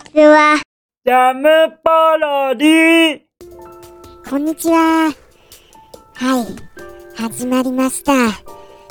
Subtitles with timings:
[0.00, 0.60] ちは。
[1.04, 1.48] ジャム
[1.82, 3.20] パロディ
[4.28, 5.12] こんにちは。
[6.14, 6.46] はい、
[7.16, 8.12] 始まりました。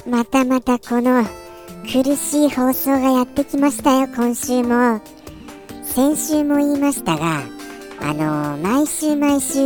[0.10, 1.24] またまたこの
[1.84, 5.02] 苦しい放送がやってきましたよ、今週も。
[5.84, 7.44] 先週も言いましたが、
[8.02, 9.60] あの毎週毎週、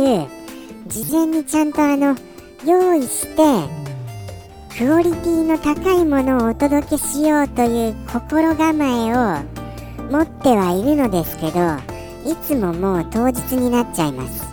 [0.86, 2.16] 事前にちゃんとあの、
[2.64, 3.42] 用意して、
[4.76, 9.53] クオリティの高いものをお届けしようという心構えを
[10.10, 11.60] 持ってはいるのですけど、
[12.30, 14.44] いつももう当日になっちゃいます。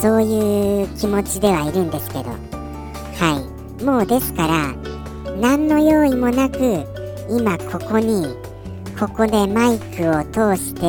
[0.00, 2.30] そういう気持ちではいるんですけど。
[2.30, 3.42] は
[3.80, 3.84] い。
[3.84, 4.74] もうですから、
[5.40, 6.84] 何の用意もなく、
[7.30, 8.26] 今ここに、
[8.98, 10.80] ここでマイクを通して、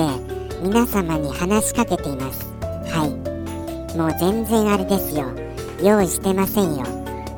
[0.61, 2.45] 皆様に話しかけています。
[2.91, 3.97] はい。
[3.97, 5.25] もう全然あれですよ。
[5.81, 6.83] 用意してませんよ。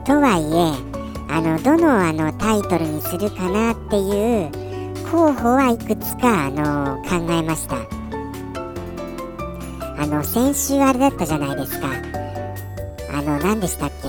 [0.05, 0.89] とはいえ、
[1.31, 4.58] あの、どのあのタイトルにするかなっていう
[5.11, 7.77] 候補はいくつか、あの、考えました。
[10.01, 11.87] あの、先週あれだったじゃないですか。
[13.11, 14.07] あの、何でしたっけ？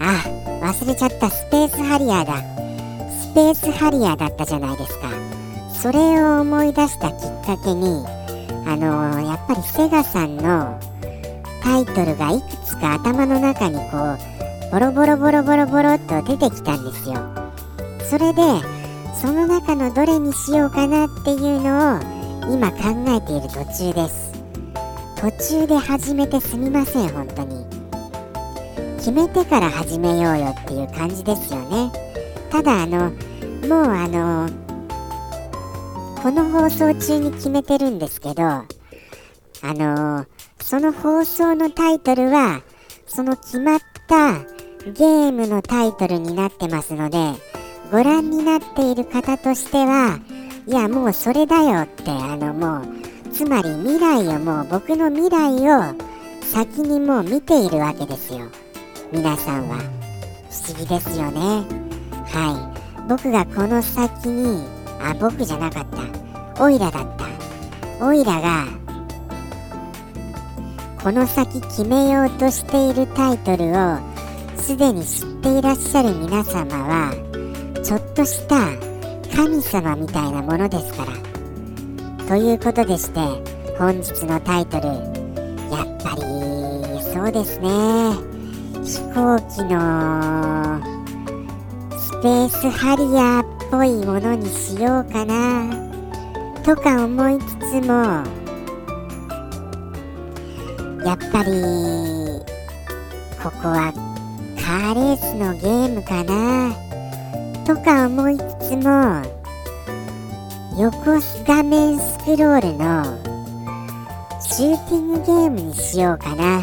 [0.00, 0.22] あ、
[0.62, 1.28] 忘れちゃった。
[1.30, 2.36] スペースハリアーだ。
[3.10, 5.08] スペースハリアーだったじゃないですか。
[5.72, 8.06] それを思い出したきっかけに、
[8.66, 10.78] あの、やっぱりセガさんの
[11.62, 14.18] タイトルがいくつか頭の中にこう、
[14.70, 17.16] ボロボロボロボロボロっと出てきたんですよ。
[18.08, 18.42] それで、
[19.20, 24.32] その中のどれにしようかなっていうのを今考えている途中です。
[25.22, 27.64] 途中で始めてすみません本当に
[28.96, 31.92] 決めてから始めようよっていう感じですよね
[32.50, 33.12] ただあの
[33.68, 34.48] もうあの
[36.20, 38.66] この放送中に決めてるんですけどあ
[39.62, 40.26] の
[40.60, 42.62] その放送のタイトルは
[43.06, 44.40] その決まった
[44.90, 47.18] ゲームのタイトルになってますので
[47.92, 50.18] ご覧になっている方としては
[50.66, 55.94] いやもうそれだよってあのもうつまり未来をもう僕の未来を
[56.40, 58.40] 先にもう見ているわけですよ。
[59.12, 59.76] 皆さんは。
[60.50, 61.64] 不思議ですよね。
[62.28, 63.08] はい。
[63.08, 64.64] 僕がこの先に
[64.98, 65.86] あ僕じゃなかっ
[66.56, 66.64] た。
[66.64, 68.06] オイラだった。
[68.06, 68.66] オイラが
[71.02, 73.98] この先決めようとしているタイトルを
[74.56, 77.41] すでに知っていらっしゃる皆様は
[77.82, 78.56] ちょっとした
[79.34, 81.12] 神様みたいなものですから。
[82.26, 83.20] ということでして
[83.78, 86.22] 本日のタイトルやっぱり
[87.02, 88.14] そうですね。
[88.84, 90.80] 飛行機の
[91.98, 95.70] スペースハリアーっぽいものにしようかな。
[96.62, 97.92] とか思いつつも
[101.04, 101.50] やっぱり
[103.42, 103.92] ここは
[104.56, 106.91] カーレースのゲームかな。
[107.66, 109.22] とか思いつつも
[110.76, 113.04] 横画面スクロールの
[114.40, 116.60] シューティングゲームにしようかな。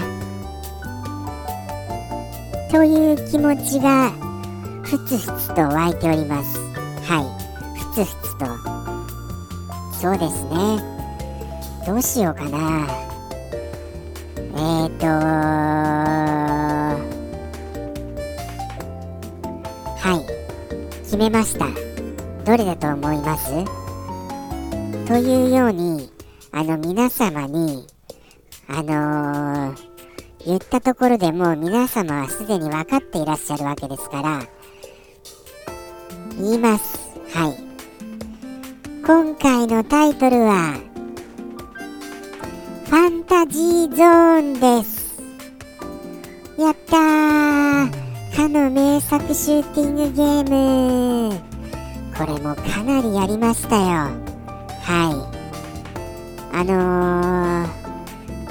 [2.70, 4.12] という気持ちが
[4.84, 6.60] ふつふつと湧いております。
[7.04, 7.80] はい。
[7.80, 8.46] ふつふつと。
[9.94, 10.82] そうですね。
[11.88, 12.88] どうしようかな。
[14.56, 15.79] えーと
[21.20, 21.68] めました
[22.46, 23.50] どれだと思います？
[25.06, 26.10] というように、
[26.52, 27.86] あの皆様に、
[28.70, 29.78] あのー、
[30.46, 34.48] 言ったところでもう皆様はすでに分かっていらっしゃるわけですから、
[36.38, 36.98] 言います。
[37.34, 37.58] はい。
[39.06, 40.80] 今回のタイトルは、
[42.86, 45.22] ファンタジーゾーンです。
[46.58, 47.69] やったー
[48.40, 51.38] かの名作シューティングゲーム。
[52.18, 53.84] これもかなりやりましたよ。
[54.82, 55.30] は
[56.54, 56.56] い。
[56.56, 57.68] あの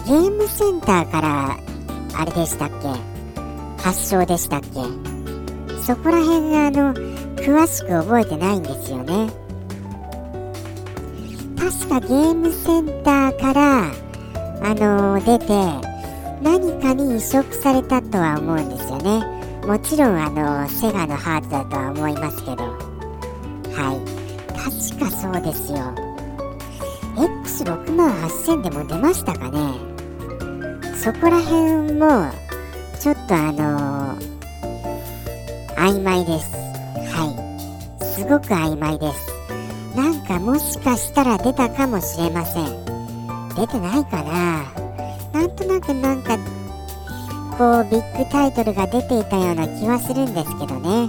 [0.04, 1.56] ー、ゲームセンターから、
[2.12, 3.82] あれでしたっけ？
[3.82, 4.68] 発祥でしたっけ？
[5.80, 6.92] そこら辺があの、
[7.36, 9.30] 詳しく覚えてないんですよね。
[11.56, 13.90] 確かゲームセンターから、あ
[14.74, 15.48] のー、出て、
[16.42, 19.37] 何かに移植されたとは思うんですよね。
[19.68, 22.64] もちろんあの、セガのハートだとは思いますけど。
[23.76, 24.00] はい。
[24.56, 26.08] 確かそうですよ。
[27.18, 29.74] X6 万8000でも出ましたかね
[30.96, 32.30] そこら辺も
[33.00, 34.38] ちょっとあのー、
[35.76, 36.50] 曖昧です
[37.10, 37.58] は
[38.00, 39.28] いすごく曖昧です
[39.96, 42.84] なんかもしかしたら出たかもしれません
[43.56, 44.64] 出てないかな
[45.32, 46.38] なんとなくなんか
[47.58, 51.08] こうビッグタイトルが出ていたような気はするんですけどね。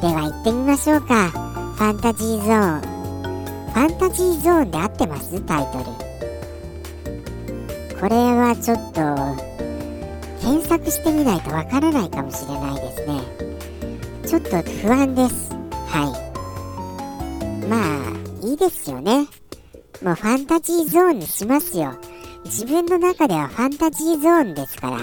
[0.00, 1.30] では行ってみましょうか。
[1.30, 2.80] ファンタジーゾーン
[3.72, 5.40] ファンタジーゾーンで合ってます？
[5.42, 5.84] タイトル。
[8.00, 9.00] これはちょっと
[10.44, 13.20] 検索してみないとわからないかもしれないですね。
[14.26, 15.52] ちょっと不安です。
[15.86, 16.10] は
[17.62, 17.66] い。
[17.68, 19.28] まあいいですよね。
[20.02, 21.94] もうファンタジーゾーンにしますよ。
[22.52, 24.98] 自分の中ではファンタジーゾーンですから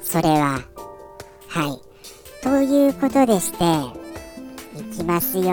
[0.00, 0.60] それは
[1.48, 1.80] はい。
[2.40, 3.64] ということでして
[4.78, 5.42] いきますよ。
[5.42, 5.48] フ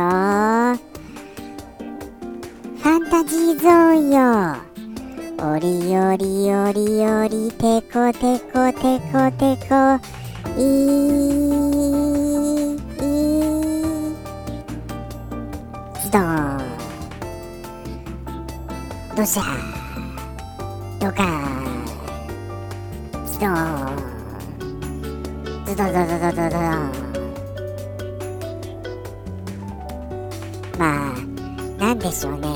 [2.84, 4.56] ァンタジーゾーンよ。
[5.40, 10.00] おりおりおりおりてこてこてこてこ。
[10.58, 10.66] いい
[12.66, 12.78] い
[16.02, 16.62] ズドン。
[19.18, 19.79] どしゃ
[21.00, 21.86] ドカン
[23.26, 23.56] ズドン
[25.66, 27.10] ズドドドドドドン
[30.78, 31.16] まあ
[31.80, 32.48] なんでしょうね。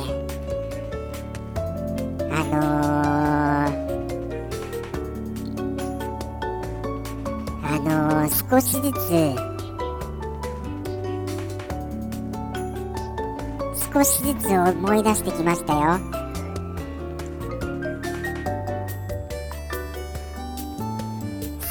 [2.31, 3.83] あのー、
[7.63, 9.53] あのー、少しずつ。
[13.93, 16.22] 少しずつ思い出してきましたよ。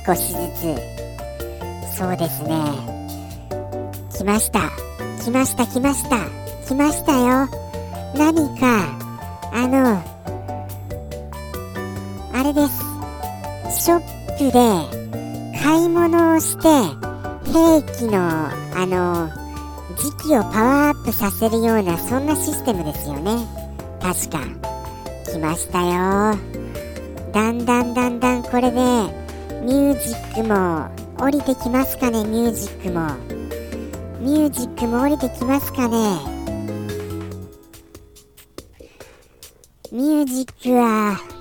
[0.04, 1.96] 少しずつ。
[1.96, 3.02] そうですね。
[4.16, 4.70] 来ました。
[5.24, 6.18] 来ました来ました。
[6.66, 7.48] 来ましたよ。
[8.16, 8.88] 何か
[9.52, 10.02] あの
[12.32, 12.66] あれで
[13.68, 13.84] す。
[13.84, 16.62] ショップで買い物をして
[17.52, 19.28] 兵器のあの
[19.96, 23.46] 時期をパワーアップさせるようなそんなシステムですよね。
[24.00, 24.40] 確か。
[25.30, 26.36] 来ましたよ。
[27.32, 29.21] だんだんだんだんこれで
[29.62, 30.90] ミュージックも
[31.24, 33.16] 降りてきますかねミュージックも
[34.20, 35.96] ミュージックも降りてきますかね
[39.90, 41.32] ミュージックは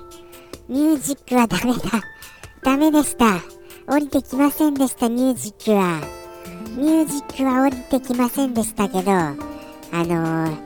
[0.68, 1.80] ミュージックはダメだ。
[2.62, 3.40] ダメでした。
[3.86, 6.00] 降りてきませんでした、ミュージックは。
[6.76, 9.34] ミュージックは降りてきませんでしたけど、あ
[9.92, 10.56] のー、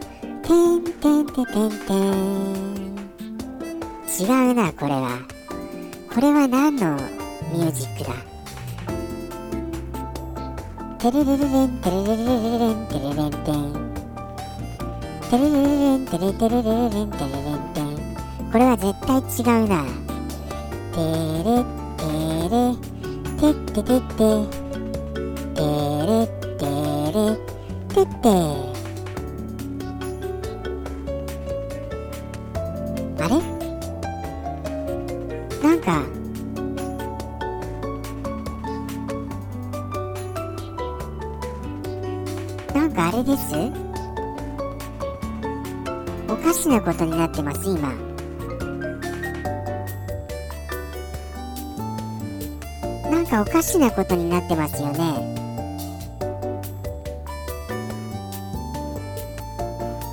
[0.43, 2.97] てんてんててんてん。
[4.21, 5.19] 違うな、これは。
[6.15, 7.16] これは何の
[7.53, 8.15] ミュージックだ
[10.99, 13.87] テレレレレンテレレレレレンテレレンテン
[15.31, 20.07] テレレレレンテレテレレレレンテレレンテンこれは絶対違うな。
[20.97, 21.03] て
[21.45, 21.63] れ
[21.99, 22.09] て
[22.49, 22.57] れ
[23.37, 24.17] てっててって
[25.55, 25.61] て
[26.07, 26.27] れ
[26.57, 26.65] て
[27.13, 27.21] れ
[27.95, 28.66] てって
[43.17, 43.55] れです
[46.29, 47.95] おかしなことになってます今。
[53.11, 55.35] なんかおかしなことになってますよね。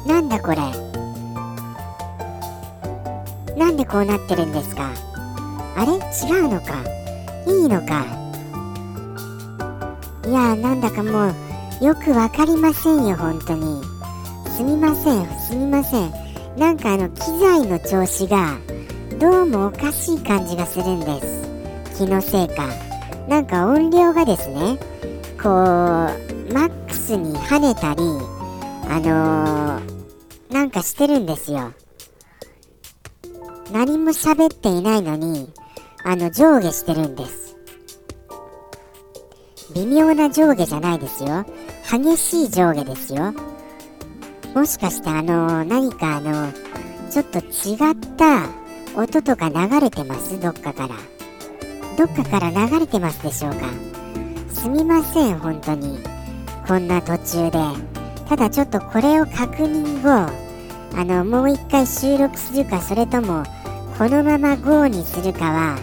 [0.08, 0.58] なんだこれ？
[3.58, 4.92] なんでこうなってるんですか？
[5.76, 5.92] あれ？
[5.92, 5.98] 違
[6.40, 6.82] うのか？
[7.48, 8.06] いいのか？
[10.26, 11.36] いやーなんだかもう
[11.84, 13.84] よくわかりませんよ本当に。
[14.56, 16.14] すみませんすみません。
[16.58, 18.58] なんかあの機材の調子が
[19.20, 21.98] どうもおかしい感じがするんです。
[21.98, 22.70] 気のせいか。
[23.28, 24.78] なんか音量がですね
[25.42, 25.54] こう
[26.54, 28.02] マックスに跳ねたり
[28.90, 31.74] あのー、なんかしてるんですよ。
[33.74, 35.50] 何も喋っていないのに
[36.06, 37.58] あの上下してるんです。
[39.76, 41.46] 微妙な上下じゃないですよ。
[41.90, 43.34] 激しい上下ですよ。
[44.56, 46.52] もしかしてあの、何かあの
[47.10, 47.42] ちょっと違
[47.92, 48.50] った
[48.96, 50.40] 音とか流れてます？
[50.40, 50.96] どっかから。
[51.98, 53.68] どっかから流れてますでしょうか？
[54.50, 56.00] すみません本当に。
[56.68, 57.60] こんな途中で。
[58.28, 60.10] ただちょっとこれを確認後
[60.96, 63.44] あのもう一回収録するかそれとも
[63.98, 65.78] このまま GO にするかは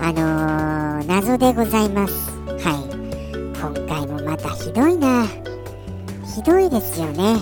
[0.00, 2.30] あのー、謎でございます。
[2.62, 2.98] はい。
[3.58, 4.96] 今回もまたひどい
[6.38, 7.36] ひどいですよね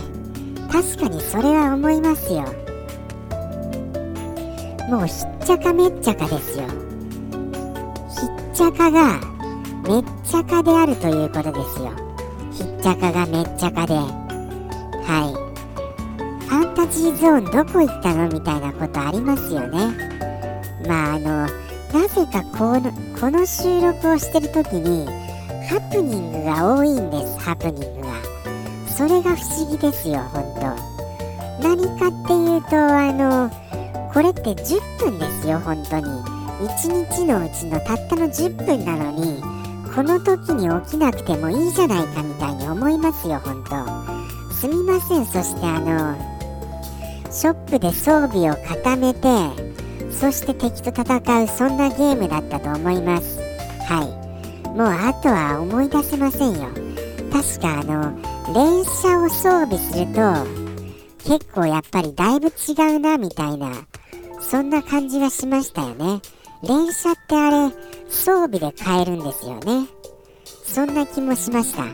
[0.72, 2.42] 確かにそれは思いますよ
[4.88, 6.72] もうひっちゃかめっちゃかですよひ
[8.52, 9.36] っちゃかが
[9.86, 11.92] めっちゃかであるということですよ。
[12.50, 13.94] ひっちゃかがめっちゃかで。
[13.94, 14.08] は
[15.30, 16.46] い。
[16.46, 19.96] ファンタジーゾーンどこ行ったのみたいなことありますよね。
[20.88, 21.46] まああの、
[21.92, 25.06] なぜかこのこの収録をしてる時に
[25.68, 28.05] ハプニングが多いんです、ハプニング。
[28.96, 30.96] それが不思議ですよ、ほんと。
[31.62, 33.50] 何かっていうとあの
[34.12, 36.04] これって10分ですよ本当に。
[36.58, 39.42] 1日のうちのたったの10分なのに
[39.94, 44.54] この時に起きなくてもいいじゃないかみたいに思いますよ本当。
[44.54, 46.16] すみませんそしてあの
[47.30, 49.28] ショップで装備を固めて
[50.10, 53.38] そして敵と戦うそんなゲームだったと思います。
[53.86, 54.68] はい。
[54.68, 56.68] もうあとは思い出せませんよ。
[57.30, 60.20] 確かあの連射を装備すると
[61.24, 63.72] 結構やっぱりだいぶ違うなみたいな
[64.40, 66.20] そんな感じがしましたよね。
[66.62, 67.74] 連射ってあれ
[68.08, 69.88] 装備で買えるんですよね。
[70.64, 71.84] そんな気もしました。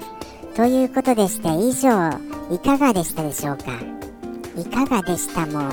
[0.55, 2.11] ということでして以上
[2.55, 3.73] いかがでしたでしょうか？
[4.57, 5.73] いかがでしたも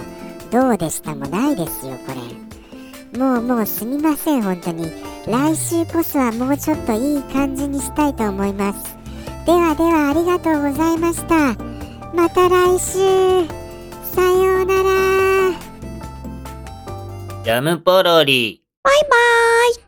[0.51, 3.19] どうでしたもないですよこれ。
[3.19, 4.89] もうもうすみません本当に。
[5.27, 8.98] 来週こそはもうちょっといい感じにしたいと思います。
[9.49, 11.55] ではではありがとうございました。
[12.13, 13.47] また来週。
[14.05, 15.59] さようなら。
[17.43, 18.61] ジャムポロリ。
[18.83, 19.73] バイバーイ